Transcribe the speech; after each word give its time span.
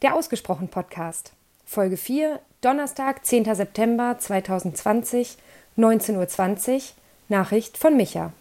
Der 0.00 0.14
Ausgesprochen 0.14 0.68
Podcast. 0.68 1.32
Folge 1.64 1.96
4, 1.96 2.38
Donnerstag, 2.60 3.24
10. 3.26 3.52
September 3.56 4.14
2020, 4.16 5.36
19.20 5.76 6.74
Uhr. 6.74 6.80
Nachricht 7.28 7.76
von 7.76 7.96
Micha. 7.96 8.32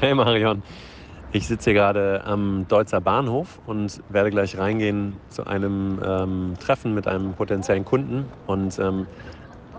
Hey 0.00 0.14
Marion, 0.14 0.62
ich 1.32 1.48
sitze 1.48 1.64
hier 1.64 1.80
gerade 1.80 2.24
am 2.24 2.66
Deutzer 2.66 3.02
Bahnhof 3.02 3.60
und 3.66 4.02
werde 4.08 4.30
gleich 4.30 4.56
reingehen 4.56 5.18
zu 5.28 5.46
einem 5.46 6.00
ähm, 6.02 6.54
Treffen 6.58 6.94
mit 6.94 7.06
einem 7.06 7.34
potenziellen 7.34 7.84
Kunden 7.84 8.24
und 8.46 8.78
ähm, 8.78 9.06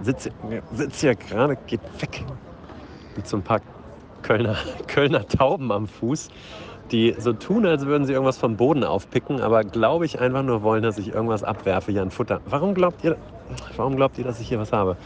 sitze 0.04 0.30
sitz 0.72 1.02
hier 1.02 1.16
gerade, 1.16 1.56
geht 1.66 1.82
weg 2.00 2.24
mit 3.16 3.28
so 3.28 3.38
ein 3.38 3.44
paar 3.44 3.62
Kölner, 4.22 4.56
Kölner 4.88 5.28
Tauben 5.28 5.72
am 5.72 5.88
Fuß 5.88 6.30
die 6.92 7.16
so 7.18 7.34
tun, 7.34 7.66
als 7.66 7.86
würden 7.86 8.06
sie 8.06 8.14
irgendwas 8.14 8.38
vom 8.38 8.58
Boden 8.58 8.84
aufpicken, 8.84 9.42
aber 9.42 9.64
glaube 9.64 10.06
ich 10.06 10.20
einfach 10.20 10.44
nur 10.44 10.64
wollen, 10.64 10.84
dass 10.84 10.98
ich 10.98 11.14
irgendwas 11.14 11.44
abwerfe 11.44 11.92
hier 11.92 12.02
an 12.02 12.12
Futter. 12.12 12.42
Warum 12.46 12.74
glaubt 12.74 13.04
ihr, 13.04 13.18
warum 13.76 13.96
glaubt 13.96 14.18
ihr, 14.18 14.24
dass 14.24 14.40
ich 14.40 14.48
hier 14.48 14.60
was 14.60 14.72
habe? 14.72 14.98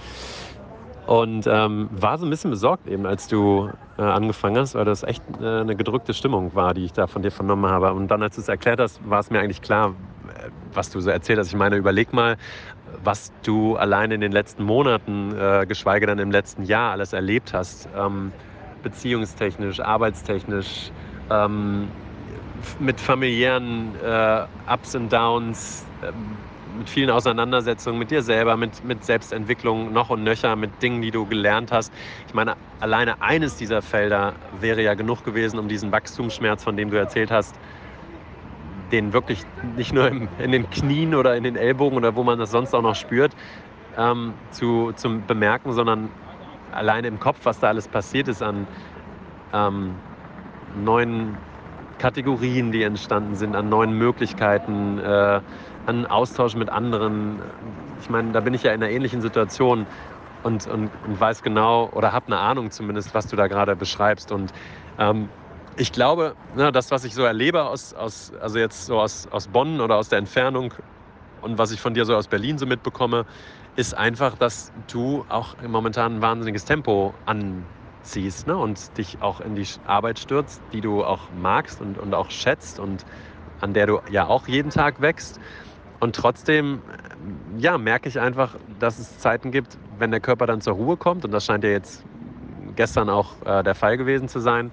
Und 1.06 1.48
ähm, 1.48 1.90
war 1.92 2.18
so 2.18 2.26
ein 2.26 2.30
bisschen 2.30 2.52
besorgt 2.52 2.86
eben, 2.86 3.06
als 3.06 3.28
du 3.28 3.70
äh, 3.98 4.02
angefangen 4.02 4.58
hast, 4.58 4.76
weil 4.76 4.84
das 4.84 5.04
echt 5.04 5.24
äh, 5.42 5.62
eine 5.62 5.78
gedrückte 5.78 6.14
Stimmung 6.14 6.54
war, 6.54 6.74
die 6.74 6.84
ich 6.84 6.92
da 6.92 7.08
von 7.08 7.22
dir 7.22 7.32
vernommen 7.32 7.72
habe. 7.72 7.94
Und 7.94 8.10
dann, 8.10 8.22
als 8.22 8.36
du 8.36 8.42
es 8.42 8.50
erklärt 8.50 8.82
hast, 8.82 9.00
war 9.10 9.22
es 9.22 9.30
mir 9.30 9.40
eigentlich 9.40 9.62
klar, 9.62 9.92
äh, 10.28 10.50
was 10.74 10.90
du 10.90 11.00
so 11.00 11.10
erzählt 11.10 11.40
hast. 11.40 11.48
Ich 11.48 11.56
meine, 11.56 11.78
überleg 11.78 12.12
mal, 12.12 12.36
was 13.06 13.32
du 13.44 13.78
allein 13.78 14.12
in 14.12 14.20
den 14.20 14.34
letzten 14.34 14.64
Monaten, 14.64 15.34
äh, 15.34 15.66
geschweige 15.66 16.08
denn 16.08 16.20
im 16.20 16.32
letzten 16.32 16.64
Jahr 16.64 16.92
alles 16.92 17.14
erlebt 17.14 17.54
hast. 17.54 17.88
Ähm, 17.96 18.34
beziehungstechnisch, 18.84 19.80
arbeitstechnisch, 19.80 20.92
ähm, 21.30 21.88
mit 22.80 23.00
familiären 23.00 23.96
äh, 24.04 24.46
Ups 24.72 24.96
und 24.96 25.12
Downs, 25.12 25.86
äh, 26.02 26.12
mit 26.78 26.90
vielen 26.90 27.10
Auseinandersetzungen 27.10 27.98
mit 27.98 28.12
dir 28.12 28.22
selber, 28.22 28.56
mit, 28.56 28.84
mit 28.84 29.04
Selbstentwicklung 29.04 29.94
noch 29.94 30.10
und 30.10 30.24
nöcher, 30.24 30.56
mit 30.56 30.82
Dingen, 30.82 31.02
die 31.02 31.12
du 31.12 31.26
gelernt 31.26 31.72
hast. 31.72 31.92
Ich 32.28 32.34
meine, 32.34 32.56
alleine 32.80 33.22
eines 33.22 33.56
dieser 33.56 33.82
Felder 33.82 34.34
wäre 34.60 34.84
ja 34.84 34.94
genug 34.94 35.24
gewesen, 35.24 35.60
um 35.60 35.68
diesen 35.68 35.92
Wachstumsschmerz, 35.92 36.64
von 36.64 36.78
dem 36.78 36.92
du 36.92 36.98
erzählt 36.98 37.32
hast, 37.32 37.56
den 38.92 39.12
wirklich 39.12 39.44
nicht 39.76 39.94
nur 39.94 40.08
im, 40.08 40.30
in 40.38 40.52
den 40.52 40.70
Knien 40.70 41.16
oder 41.16 41.36
in 41.36 41.44
den 41.44 41.56
Ellbogen 41.56 41.98
oder 41.98 42.16
wo 42.16 42.24
man 42.24 42.38
das 42.38 42.52
sonst 42.52 42.74
auch 42.74 42.82
noch 42.82 42.96
spürt, 42.96 43.36
ähm, 43.98 44.34
zu, 44.52 44.94
zum 44.96 45.26
Bemerken, 45.26 45.74
sondern 45.74 46.10
alleine 46.72 47.08
im 47.08 47.20
Kopf, 47.20 47.40
was 47.44 47.60
da 47.60 47.68
alles 47.68 47.88
passiert 47.88 48.28
ist 48.28 48.44
an 48.44 48.68
ähm, 49.54 49.96
neuen 50.76 51.38
Kategorien, 52.00 52.72
die 52.72 52.84
entstanden 52.84 53.36
sind, 53.36 53.56
an 53.56 53.70
neuen 53.70 53.98
Möglichkeiten, 53.98 55.00
äh, 55.00 55.42
an 55.86 56.06
Austausch 56.06 56.56
mit 56.56 56.70
anderen. 56.70 57.42
Ich 58.02 58.10
meine, 58.10 58.32
da 58.32 58.42
bin 58.42 58.54
ich 58.54 58.64
ja 58.64 58.74
in 58.74 58.84
einer 58.84 58.92
ähnlichen 58.92 59.22
Situation 59.22 59.88
und, 60.44 60.68
und, 60.68 60.92
und 61.06 61.20
weiß 61.20 61.42
genau 61.42 61.90
oder 61.94 62.12
habe 62.14 62.28
eine 62.28 62.38
Ahnung 62.38 62.72
zumindest, 62.72 63.14
was 63.14 63.28
du 63.28 63.36
da 63.36 63.48
gerade 63.48 63.76
beschreibst. 63.76 64.32
Und 64.32 64.52
ähm, 65.00 65.30
ich 65.78 65.92
glaube, 65.92 66.36
na, 66.56 66.72
das, 66.72 66.92
was 66.92 67.04
ich 67.04 67.14
so 67.14 67.24
erlebe, 67.24 67.64
aus, 67.64 67.94
aus, 67.94 68.32
also 68.42 68.60
jetzt 68.60 68.86
so 68.86 69.00
aus, 69.00 69.28
aus 69.32 69.48
Bonn 69.48 69.82
oder 69.82 69.96
aus 69.96 70.10
der 70.10 70.20
Entfernung 70.20 70.74
und 71.42 71.58
was 71.58 71.72
ich 71.72 71.80
von 71.80 71.94
dir 71.94 72.06
so 72.06 72.16
aus 72.16 72.28
Berlin 72.28 72.58
so 72.58 72.66
mitbekomme, 72.66 73.26
ist 73.76 73.96
einfach, 73.96 74.36
dass 74.36 74.72
du 74.92 75.24
auch 75.30 75.56
momentan 75.66 76.16
ein 76.16 76.22
wahnsinniges 76.22 76.66
Tempo 76.66 77.14
an 77.26 77.64
ziehst 78.08 78.48
ne? 78.48 78.58
und 78.58 78.98
dich 78.98 79.22
auch 79.22 79.40
in 79.40 79.56
die 79.56 79.68
Arbeit 79.86 80.20
stürzt, 80.20 80.62
die 80.74 80.82
du 80.82 81.04
auch 81.04 81.30
magst 81.32 81.82
und, 81.82 81.98
und 81.98 82.14
auch 82.14 82.32
schätzt 82.32 82.80
und 82.80 83.06
an 83.62 83.74
der 83.74 83.88
du 83.88 84.00
ja 84.10 84.28
auch 84.28 84.48
jeden 84.48 84.70
Tag 84.72 85.02
wächst. 85.02 85.40
Und 86.00 86.16
trotzdem, 86.16 86.82
ja, 87.58 87.78
merke 87.78 88.08
ich 88.08 88.20
einfach, 88.20 88.56
dass 88.80 89.00
es 89.00 89.18
Zeiten 89.18 89.52
gibt, 89.52 89.78
wenn 89.98 90.12
der 90.12 90.20
Körper 90.20 90.46
dann 90.46 90.62
zur 90.62 90.74
Ruhe 90.74 90.96
kommt, 90.96 91.26
und 91.26 91.32
das 91.32 91.46
scheint 91.46 91.64
ja 91.64 91.72
jetzt 91.72 92.04
gestern 92.76 93.10
auch 93.10 93.42
äh, 93.46 93.64
der 93.64 93.74
Fall 93.74 93.98
gewesen 93.98 94.30
zu 94.30 94.40
sein, 94.40 94.72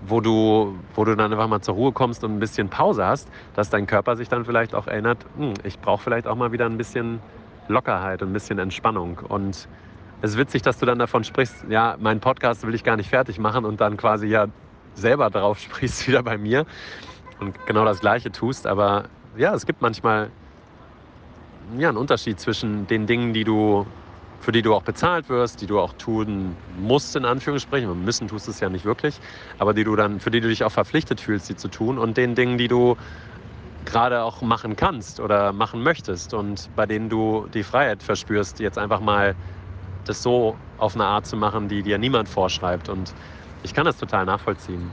wo 0.00 0.20
du, 0.20 0.78
wo 0.94 1.04
du 1.04 1.16
dann 1.16 1.32
einfach 1.32 1.48
mal 1.48 1.60
zur 1.60 1.74
Ruhe 1.74 1.92
kommst 1.92 2.24
und 2.24 2.34
ein 2.34 2.38
bisschen 2.38 2.70
Pause 2.70 3.04
hast, 3.04 3.28
dass 3.52 3.68
dein 3.68 3.86
Körper 3.86 4.16
sich 4.16 4.28
dann 4.28 4.44
vielleicht 4.44 4.74
auch 4.74 4.86
erinnert, 4.86 5.24
hm, 5.36 5.54
ich 5.64 5.78
brauche 5.80 6.02
vielleicht 6.02 6.26
auch 6.26 6.36
mal 6.36 6.52
wieder 6.52 6.66
ein 6.66 6.78
bisschen 6.78 7.20
Lockerheit 7.66 8.22
und 8.22 8.30
ein 8.30 8.32
bisschen 8.32 8.58
Entspannung. 8.58 9.18
Und 9.18 9.68
es 10.20 10.32
ist 10.32 10.38
witzig, 10.38 10.62
dass 10.62 10.78
du 10.78 10.86
dann 10.86 10.98
davon 10.98 11.24
sprichst, 11.24 11.64
ja, 11.68 11.96
meinen 12.00 12.20
Podcast 12.20 12.66
will 12.66 12.74
ich 12.74 12.82
gar 12.82 12.96
nicht 12.96 13.08
fertig 13.08 13.38
machen 13.38 13.64
und 13.64 13.80
dann 13.80 13.96
quasi 13.96 14.26
ja 14.26 14.46
selber 14.94 15.30
drauf 15.30 15.58
sprichst 15.60 16.08
wieder 16.08 16.22
bei 16.22 16.38
mir 16.38 16.66
und 17.40 17.54
genau 17.66 17.84
das 17.84 18.00
Gleiche 18.00 18.32
tust. 18.32 18.66
Aber 18.66 19.04
ja, 19.36 19.54
es 19.54 19.66
gibt 19.66 19.80
manchmal 19.80 20.30
ja, 21.78 21.88
einen 21.88 21.98
Unterschied 21.98 22.40
zwischen 22.40 22.86
den 22.86 23.06
Dingen, 23.06 23.32
die 23.32 23.44
du, 23.44 23.86
für 24.40 24.52
die 24.52 24.62
du 24.62 24.74
auch 24.74 24.82
bezahlt 24.82 25.28
wirst, 25.28 25.60
die 25.60 25.66
du 25.66 25.78
auch 25.78 25.92
tun 25.92 26.56
musst, 26.80 27.14
in 27.14 27.24
Anführungsstrichen. 27.24 28.04
Müssen 28.04 28.26
tust 28.26 28.48
es 28.48 28.58
ja 28.58 28.68
nicht 28.68 28.84
wirklich, 28.84 29.20
aber 29.58 29.74
die 29.74 29.84
du 29.84 29.94
dann, 29.94 30.18
für 30.18 30.30
die 30.30 30.40
du 30.40 30.48
dich 30.48 30.64
auch 30.64 30.72
verpflichtet 30.72 31.20
fühlst, 31.20 31.46
sie 31.46 31.56
zu 31.56 31.68
tun 31.68 31.98
und 31.98 32.16
den 32.16 32.34
Dingen, 32.34 32.58
die 32.58 32.68
du 32.68 32.96
gerade 33.84 34.22
auch 34.22 34.42
machen 34.42 34.76
kannst 34.76 35.20
oder 35.20 35.52
machen 35.52 35.82
möchtest 35.82 36.34
und 36.34 36.68
bei 36.74 36.86
denen 36.86 37.08
du 37.08 37.46
die 37.54 37.62
Freiheit 37.62 38.02
verspürst, 38.02 38.60
jetzt 38.60 38.76
einfach 38.76 39.00
mal 39.00 39.34
das 40.04 40.22
so 40.22 40.56
auf 40.78 40.94
eine 40.94 41.04
Art 41.04 41.26
zu 41.26 41.36
machen, 41.36 41.68
die 41.68 41.82
dir 41.82 41.98
niemand 41.98 42.28
vorschreibt. 42.28 42.88
Und 42.88 43.12
ich 43.62 43.74
kann 43.74 43.84
das 43.84 43.96
total 43.96 44.24
nachvollziehen. 44.24 44.90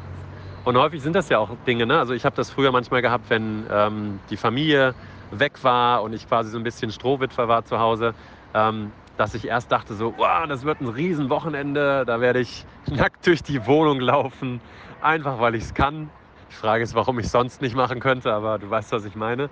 Und 0.64 0.78
häufig 0.78 1.02
sind 1.04 1.16
das 1.16 1.30
ja 1.30 1.38
auch 1.38 1.50
Dinge, 1.68 1.86
ne? 1.86 2.00
Also 2.00 2.14
ich 2.14 2.26
habe 2.26 2.36
das 2.36 2.50
früher 2.50 2.72
manchmal 2.72 3.02
gehabt, 3.04 3.30
wenn 3.30 3.66
ähm, 3.72 4.20
die 4.32 4.38
Familie 4.38 4.96
weg 5.32 5.64
war 5.64 6.02
und 6.02 6.14
ich 6.14 6.28
quasi 6.28 6.50
so 6.50 6.58
ein 6.58 6.64
bisschen 6.64 6.92
Strohwitwer 6.92 7.48
war 7.48 7.66
zu 7.66 7.80
Hause, 7.80 8.16
ähm, 8.54 8.92
dass 9.18 9.34
ich 9.36 9.48
erst 9.48 9.72
dachte 9.72 9.94
so, 9.94 10.14
wow, 10.18 10.48
das 10.48 10.64
wird 10.64 10.82
ein 10.82 10.88
Riesenwochenende, 10.88 12.04
da 12.06 12.20
werde 12.20 12.40
ich 12.40 12.66
nackt 12.88 13.26
durch 13.28 13.44
die 13.44 13.66
Wohnung 13.68 14.00
laufen, 14.00 14.60
einfach 15.02 15.40
weil 15.40 15.56
ich 15.56 15.64
es 15.66 15.74
kann. 15.74 16.10
Die 16.50 16.56
Frage 16.56 16.84
ist, 16.84 16.96
warum 16.96 17.20
ich 17.20 17.30
sonst 17.30 17.62
nicht 17.62 17.76
machen 17.76 18.00
könnte, 18.00 18.34
aber 18.34 18.58
du 18.58 18.70
weißt, 18.70 18.92
was 18.92 19.06
ich 19.06 19.16
meine. 19.16 19.50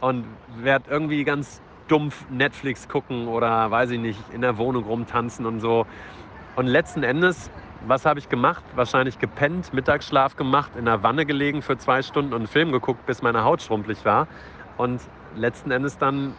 Und 0.00 0.24
werde 0.62 0.90
irgendwie 0.90 1.24
ganz 1.24 1.60
dumpf 1.88 2.24
Netflix 2.30 2.88
gucken 2.88 3.28
oder 3.28 3.70
weiß 3.70 3.90
ich 3.90 3.98
nicht, 3.98 4.20
in 4.32 4.40
der 4.40 4.58
Wohnung 4.58 4.84
rumtanzen 4.84 5.46
und 5.46 5.60
so. 5.60 5.86
Und 6.56 6.66
letzten 6.66 7.02
Endes, 7.02 7.50
was 7.86 8.04
habe 8.04 8.18
ich 8.18 8.28
gemacht? 8.28 8.64
Wahrscheinlich 8.74 9.18
gepennt, 9.18 9.72
Mittagsschlaf 9.72 10.36
gemacht, 10.36 10.72
in 10.76 10.84
der 10.84 11.02
Wanne 11.02 11.26
gelegen 11.26 11.62
für 11.62 11.78
zwei 11.78 12.02
Stunden 12.02 12.32
und 12.32 12.40
einen 12.40 12.46
Film 12.48 12.72
geguckt, 12.72 13.06
bis 13.06 13.22
meine 13.22 13.44
Haut 13.44 13.62
schrumpelig 13.62 14.04
war. 14.04 14.26
Und 14.76 15.00
letzten 15.36 15.70
Endes 15.70 15.98
dann, 15.98 16.34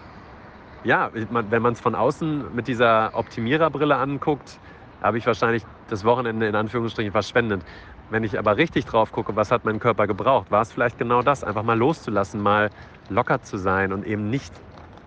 ja, 0.83 1.09
wenn 1.13 1.61
man 1.61 1.73
es 1.73 1.79
von 1.79 1.95
außen 1.95 2.55
mit 2.55 2.67
dieser 2.67 3.11
Optimiererbrille 3.13 3.95
anguckt, 3.95 4.59
habe 5.01 5.17
ich 5.17 5.25
wahrscheinlich 5.25 5.63
das 5.89 6.03
Wochenende 6.03 6.47
in 6.47 6.55
Anführungsstrichen 6.55 7.11
verschwendet. 7.11 7.61
Wenn 8.09 8.23
ich 8.23 8.37
aber 8.37 8.57
richtig 8.57 8.85
drauf 8.85 9.11
gucke, 9.11 9.35
was 9.35 9.51
hat 9.51 9.65
mein 9.65 9.79
Körper 9.79 10.07
gebraucht, 10.07 10.51
war 10.51 10.61
es 10.61 10.71
vielleicht 10.71 10.97
genau 10.97 11.21
das, 11.21 11.43
einfach 11.43 11.63
mal 11.63 11.77
loszulassen, 11.77 12.41
mal 12.41 12.69
locker 13.09 13.41
zu 13.41 13.57
sein 13.57 13.93
und 13.93 14.05
eben 14.05 14.29
nicht 14.29 14.51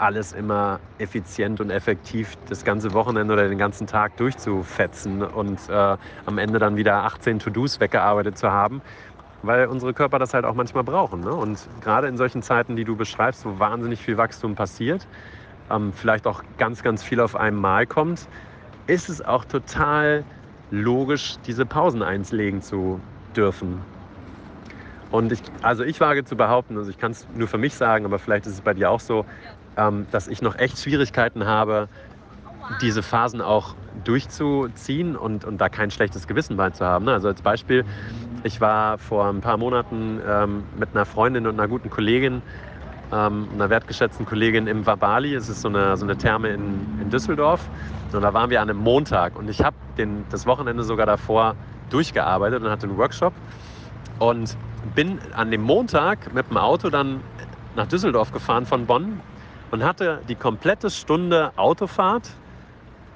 alles 0.02 0.32
immer 0.32 0.80
effizient 0.98 1.60
und 1.60 1.70
effektiv 1.70 2.36
das 2.48 2.64
ganze 2.64 2.92
Wochenende 2.92 3.32
oder 3.34 3.48
den 3.48 3.58
ganzen 3.58 3.86
Tag 3.86 4.16
durchzufetzen 4.16 5.22
und 5.22 5.60
äh, 5.68 5.96
am 6.26 6.38
Ende 6.38 6.58
dann 6.58 6.76
wieder 6.76 7.04
18 7.04 7.38
To-Dos 7.38 7.78
weggearbeitet 7.78 8.36
zu 8.36 8.50
haben, 8.50 8.82
weil 9.42 9.66
unsere 9.66 9.94
Körper 9.94 10.18
das 10.18 10.34
halt 10.34 10.44
auch 10.44 10.54
manchmal 10.54 10.82
brauchen. 10.82 11.20
Ne? 11.20 11.32
Und 11.32 11.68
gerade 11.80 12.08
in 12.08 12.16
solchen 12.16 12.42
Zeiten, 12.42 12.74
die 12.74 12.82
du 12.82 12.96
beschreibst, 12.96 13.46
wo 13.46 13.60
wahnsinnig 13.60 14.00
viel 14.00 14.16
Wachstum 14.16 14.56
passiert, 14.56 15.06
ähm, 15.70 15.92
vielleicht 15.92 16.26
auch 16.26 16.42
ganz, 16.58 16.82
ganz 16.82 17.04
viel 17.04 17.20
auf 17.20 17.36
einmal 17.36 17.86
kommt, 17.86 18.26
ist 18.88 19.08
es 19.08 19.24
auch 19.24 19.44
total 19.44 20.24
logisch, 20.72 21.36
diese 21.46 21.64
Pausen 21.64 22.02
einlegen 22.02 22.60
zu 22.60 23.00
dürfen. 23.36 23.80
Und 25.12 25.30
ich, 25.30 25.42
also 25.60 25.84
ich 25.84 26.00
wage 26.00 26.24
zu 26.24 26.36
behaupten, 26.36 26.76
also 26.78 26.90
ich 26.90 26.98
kann 26.98 27.12
es 27.12 27.28
nur 27.34 27.46
für 27.46 27.58
mich 27.58 27.74
sagen, 27.74 28.06
aber 28.06 28.18
vielleicht 28.18 28.46
ist 28.46 28.54
es 28.54 28.60
bei 28.62 28.72
dir 28.72 28.90
auch 28.90 29.00
so, 29.00 29.26
ähm, 29.76 30.06
dass 30.10 30.28
ich 30.28 30.42
noch 30.42 30.56
echt 30.56 30.78
Schwierigkeiten 30.78 31.46
habe, 31.46 31.88
diese 32.80 33.02
Phasen 33.02 33.40
auch 33.40 33.74
durchzuziehen 34.04 35.16
und, 35.16 35.44
und 35.44 35.58
da 35.58 35.68
kein 35.68 35.90
schlechtes 35.90 36.26
Gewissen 36.26 36.56
bei 36.56 36.70
zu 36.70 36.84
haben. 36.84 37.04
Ne? 37.04 37.12
Also 37.12 37.28
als 37.28 37.42
Beispiel, 37.42 37.84
ich 38.44 38.60
war 38.60 38.98
vor 38.98 39.26
ein 39.26 39.40
paar 39.40 39.56
Monaten 39.56 40.20
ähm, 40.26 40.64
mit 40.78 40.90
einer 40.94 41.04
Freundin 41.04 41.46
und 41.46 41.58
einer 41.58 41.68
guten 41.68 41.90
Kollegin, 41.90 42.42
ähm, 43.12 43.48
einer 43.52 43.68
wertgeschätzten 43.68 44.24
Kollegin 44.26 44.66
im 44.66 44.86
Wabali. 44.86 45.34
Es 45.34 45.48
ist 45.48 45.62
so 45.62 45.68
eine, 45.68 45.96
so 45.96 46.04
eine 46.04 46.16
Therme 46.16 46.48
in, 46.48 46.98
in 47.00 47.10
Düsseldorf. 47.10 47.68
Und 48.12 48.22
da 48.22 48.32
waren 48.32 48.50
wir 48.50 48.60
an 48.60 48.70
einem 48.70 48.78
Montag 48.78 49.36
und 49.38 49.48
ich 49.48 49.62
habe 49.62 49.76
das 50.30 50.46
Wochenende 50.46 50.82
sogar 50.84 51.06
davor 51.06 51.54
durchgearbeitet 51.90 52.62
und 52.62 52.70
hatte 52.70 52.86
einen 52.86 52.96
Workshop 52.96 53.32
und 54.18 54.56
bin 54.94 55.18
an 55.34 55.50
dem 55.50 55.62
Montag 55.62 56.32
mit 56.34 56.48
dem 56.48 56.56
Auto 56.56 56.90
dann 56.90 57.20
nach 57.76 57.86
Düsseldorf 57.86 58.32
gefahren 58.32 58.66
von 58.66 58.86
Bonn 58.86 59.20
und 59.72 59.82
hatte 59.82 60.20
die 60.28 60.36
komplette 60.36 60.90
Stunde 60.90 61.52
Autofahrt 61.56 62.30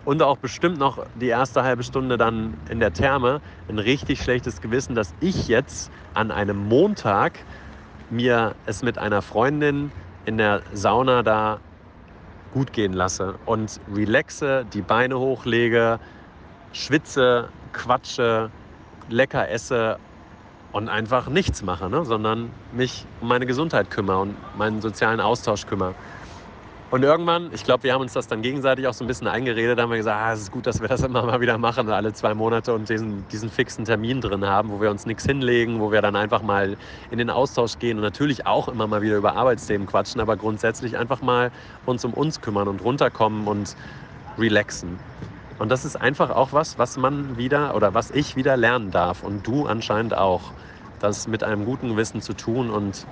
und 0.04 0.22
auch 0.22 0.38
bestimmt 0.38 0.78
noch 0.78 1.04
die 1.14 1.28
erste 1.28 1.62
halbe 1.62 1.84
Stunde 1.84 2.16
dann 2.16 2.54
in 2.70 2.80
der 2.80 2.92
Therme 2.92 3.40
ein 3.68 3.78
richtig 3.78 4.22
schlechtes 4.22 4.60
Gewissen, 4.60 4.94
dass 4.94 5.14
ich 5.20 5.48
jetzt 5.48 5.92
an 6.14 6.30
einem 6.30 6.68
Montag 6.68 7.44
mir 8.08 8.54
es 8.64 8.82
mit 8.82 8.98
einer 8.98 9.20
Freundin 9.20 9.92
in 10.24 10.38
der 10.38 10.62
Sauna 10.72 11.22
da 11.22 11.60
gut 12.52 12.72
gehen 12.72 12.94
lasse 12.94 13.34
und 13.44 13.78
relaxe, 13.94 14.64
die 14.72 14.80
Beine 14.80 15.18
hochlege, 15.18 15.98
schwitze, 16.72 17.48
quatsche, 17.72 18.50
lecker 19.10 19.50
esse 19.50 19.98
und 20.72 20.88
einfach 20.88 21.28
nichts 21.28 21.62
mache, 21.62 21.90
ne? 21.90 22.04
sondern 22.04 22.50
mich 22.72 23.04
um 23.20 23.28
meine 23.28 23.44
Gesundheit 23.44 23.90
kümmere 23.90 24.20
und 24.20 24.36
meinen 24.56 24.80
sozialen 24.80 25.20
Austausch 25.20 25.66
kümmere. 25.66 25.94
Und 26.88 27.02
irgendwann, 27.02 27.50
ich 27.52 27.64
glaube, 27.64 27.82
wir 27.82 27.92
haben 27.92 28.02
uns 28.02 28.12
das 28.12 28.28
dann 28.28 28.42
gegenseitig 28.42 28.86
auch 28.86 28.94
so 28.94 29.02
ein 29.04 29.08
bisschen 29.08 29.26
eingeredet, 29.26 29.80
haben 29.80 29.90
wir 29.90 29.96
gesagt, 29.96 30.20
ah, 30.22 30.32
es 30.32 30.40
ist 30.42 30.52
gut, 30.52 30.66
dass 30.66 30.80
wir 30.80 30.86
das 30.86 31.02
immer 31.02 31.22
mal 31.24 31.40
wieder 31.40 31.58
machen, 31.58 31.90
alle 31.90 32.12
zwei 32.12 32.32
Monate 32.32 32.72
und 32.74 32.88
diesen, 32.88 33.26
diesen 33.28 33.50
fixen 33.50 33.84
Termin 33.84 34.20
drin 34.20 34.46
haben, 34.46 34.70
wo 34.70 34.80
wir 34.80 34.90
uns 34.90 35.04
nichts 35.04 35.24
hinlegen, 35.24 35.80
wo 35.80 35.90
wir 35.90 36.00
dann 36.00 36.14
einfach 36.14 36.42
mal 36.42 36.76
in 37.10 37.18
den 37.18 37.28
Austausch 37.28 37.80
gehen 37.80 37.98
und 37.98 38.04
natürlich 38.04 38.46
auch 38.46 38.68
immer 38.68 38.86
mal 38.86 39.02
wieder 39.02 39.16
über 39.16 39.34
Arbeitsthemen 39.34 39.88
quatschen, 39.88 40.20
aber 40.20 40.36
grundsätzlich 40.36 40.96
einfach 40.96 41.22
mal 41.22 41.50
uns 41.84 42.04
um 42.04 42.14
uns 42.14 42.40
kümmern 42.40 42.68
und 42.68 42.80
runterkommen 42.80 43.48
und 43.48 43.74
relaxen. 44.38 45.00
Und 45.58 45.70
das 45.70 45.84
ist 45.84 45.96
einfach 45.96 46.30
auch 46.30 46.52
was, 46.52 46.78
was 46.78 46.96
man 46.96 47.36
wieder 47.36 47.74
oder 47.74 47.94
was 47.94 48.10
ich 48.10 48.36
wieder 48.36 48.56
lernen 48.56 48.92
darf 48.92 49.24
und 49.24 49.44
du 49.44 49.66
anscheinend 49.66 50.16
auch. 50.16 50.54
Das 51.00 51.26
mit 51.26 51.42
einem 51.42 51.64
guten 51.64 51.90
Gewissen 51.90 52.22
zu 52.22 52.32
tun 52.32 52.70
und 52.70 53.06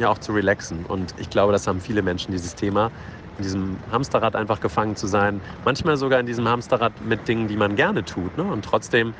ja 0.00 0.08
auch 0.08 0.18
zu 0.18 0.32
relaxen. 0.32 0.84
Und 0.86 1.14
ich 1.18 1.30
glaube, 1.30 1.52
das 1.52 1.66
haben 1.66 1.80
viele 1.80 2.02
Menschen, 2.02 2.32
dieses 2.32 2.54
Thema, 2.54 2.90
in 3.38 3.44
diesem 3.44 3.76
Hamsterrad 3.90 4.36
einfach 4.36 4.60
gefangen 4.60 4.96
zu 4.96 5.06
sein. 5.06 5.40
Manchmal 5.64 5.96
sogar 5.96 6.20
in 6.20 6.26
diesem 6.26 6.48
Hamsterrad 6.48 6.92
mit 7.00 7.26
Dingen, 7.28 7.48
die 7.48 7.56
man 7.56 7.76
gerne 7.76 8.04
tut. 8.04 8.36
Ne? 8.36 8.44
Und 8.44 8.64
trotzdem 8.64 9.14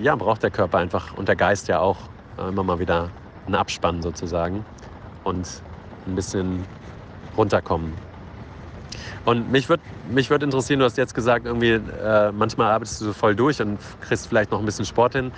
ja, 0.00 0.16
braucht 0.16 0.42
der 0.42 0.50
Körper 0.50 0.78
einfach 0.78 1.16
und 1.16 1.28
der 1.28 1.36
Geist 1.36 1.68
ja 1.68 1.80
auch 1.80 1.98
äh, 2.38 2.48
immer 2.48 2.62
mal 2.62 2.78
wieder 2.78 3.10
einen 3.46 3.54
Abspann 3.54 4.02
sozusagen 4.02 4.64
und 5.24 5.62
ein 6.06 6.14
bisschen 6.14 6.64
runterkommen. 7.36 7.92
Und 9.24 9.50
mich 9.52 9.68
würde 9.68 9.82
mich 10.10 10.30
würd 10.30 10.42
interessieren, 10.42 10.80
du 10.80 10.86
hast 10.86 10.96
jetzt 10.96 11.14
gesagt, 11.14 11.44
irgendwie 11.44 11.72
äh, 11.72 12.32
manchmal 12.32 12.70
arbeitest 12.70 13.00
du 13.00 13.06
so 13.06 13.12
voll 13.12 13.36
durch 13.36 13.60
und 13.60 13.78
kriegst 14.00 14.26
vielleicht 14.26 14.50
noch 14.50 14.58
ein 14.58 14.64
bisschen 14.64 14.86
Sport 14.86 15.14
hin. 15.14 15.32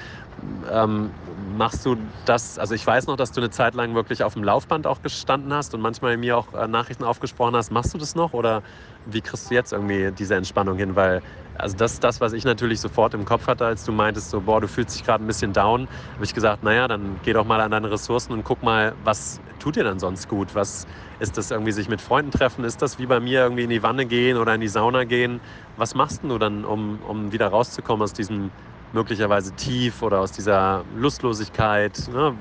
Ähm, 0.71 1.11
machst 1.61 1.85
du 1.85 1.95
das, 2.25 2.59
also 2.59 2.75
ich 2.75 2.87
weiß 2.87 3.07
noch, 3.07 3.17
dass 3.17 3.33
du 3.33 3.41
eine 3.43 3.51
Zeit 3.51 3.75
lang 3.75 3.95
wirklich 3.95 4.23
auf 4.23 4.33
dem 4.33 4.43
Laufband 4.43 4.87
auch 4.87 5.03
gestanden 5.03 5.53
hast 5.53 5.75
und 5.75 5.83
manchmal 5.83 6.17
mir 6.17 6.39
auch 6.39 6.55
äh, 6.55 6.67
Nachrichten 6.67 7.05
aufgesprochen 7.05 7.55
hast. 7.55 7.71
Machst 7.71 7.93
du 7.93 7.99
das 7.99 8.15
noch 8.15 8.33
oder 8.33 8.63
wie 9.05 9.21
kriegst 9.21 9.51
du 9.51 9.55
jetzt 9.55 9.71
irgendwie 9.75 10.11
diese 10.11 10.37
Entspannung 10.37 10.79
hin? 10.79 10.97
Weil 10.97 11.21
also 11.53 11.77
das 11.77 11.93
ist 11.93 12.03
das, 12.03 12.23
was 12.23 12.33
ich 12.33 12.45
natürlich 12.45 12.81
sofort 12.81 13.13
im 13.13 13.27
Kopf 13.27 13.47
hatte, 13.47 13.67
als 13.67 13.85
du 13.85 13.93
meintest, 13.93 14.31
so, 14.31 14.41
boah, 14.41 14.63
du 14.63 14.69
fühlst 14.69 14.95
dich 14.95 15.05
gerade 15.05 15.23
ein 15.23 15.27
bisschen 15.27 15.53
down, 15.53 15.87
habe 16.15 16.25
ich 16.25 16.33
gesagt, 16.33 16.63
naja, 16.63 16.89
dann 16.89 17.19
geh 17.23 17.35
doch 17.35 17.45
mal 17.45 17.61
an 17.61 17.73
deine 17.73 17.91
Ressourcen 17.91 18.33
und 18.33 18.43
guck 18.43 18.63
mal, 18.63 18.95
was 19.05 19.43
tut 19.59 19.77
dir 19.77 19.85
dann 19.85 19.99
sonst 19.99 20.29
gut? 20.29 20.55
Was 20.55 20.87
ist 21.19 21.37
das 21.37 21.51
irgendwie 21.51 21.73
sich 21.73 21.89
mit 21.89 22.01
Freunden 22.01 22.31
treffen? 22.31 22.65
Ist 22.65 22.81
das 22.81 22.99
wie 22.99 23.05
bei 23.05 23.21
mir 23.21 23.41
irgendwie 23.41 23.65
in 23.65 23.71
die 23.71 23.83
Wanne 23.83 24.07
gehen 24.07 24.39
oder 24.39 24.55
in 24.55 24.63
die 24.63 24.69
Sauna 24.69 25.05
gehen? 25.05 25.43
Was 25.77 25.95
machst 25.95 26.23
du 26.23 26.39
dann, 26.39 26.65
um, 26.65 27.03
um 27.03 27.33
wieder 27.33 27.49
rauszukommen 27.49 28.03
aus 28.03 28.15
diesem 28.15 28.53
möglicherweise 28.93 29.53
Tief 29.53 30.03
oder 30.03 30.21
aus 30.21 30.33
dieser 30.33 30.85
Lustlosigkeit? 30.97 32.09
Ne? 32.13 32.35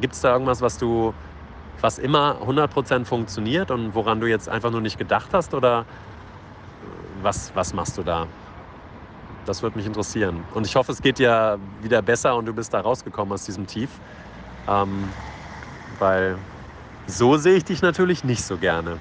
Gibt 0.00 0.14
es 0.14 0.20
da 0.20 0.32
irgendwas, 0.32 0.60
was 0.60 0.78
du, 0.78 1.14
was 1.80 1.98
immer 1.98 2.40
100% 2.42 3.04
funktioniert 3.04 3.70
und 3.70 3.94
woran 3.94 4.20
du 4.20 4.26
jetzt 4.26 4.48
einfach 4.48 4.70
nur 4.70 4.80
nicht 4.80 4.98
gedacht 4.98 5.30
hast? 5.32 5.54
Oder 5.54 5.86
was, 7.22 7.50
was 7.54 7.72
machst 7.72 7.96
du 7.98 8.02
da? 8.02 8.26
Das 9.46 9.62
würde 9.62 9.78
mich 9.78 9.86
interessieren. 9.86 10.44
Und 10.54 10.66
ich 10.66 10.74
hoffe, 10.76 10.92
es 10.92 11.00
geht 11.00 11.18
dir 11.18 11.58
wieder 11.80 12.02
besser 12.02 12.36
und 12.36 12.46
du 12.46 12.52
bist 12.52 12.74
da 12.74 12.80
rausgekommen 12.80 13.32
aus 13.32 13.44
diesem 13.44 13.66
Tief. 13.66 13.90
Ähm, 14.68 15.08
weil 15.98 16.36
so 17.06 17.36
sehe 17.36 17.54
ich 17.54 17.64
dich 17.64 17.82
natürlich 17.82 18.24
nicht 18.24 18.42
so 18.42 18.56
gerne. 18.56 18.98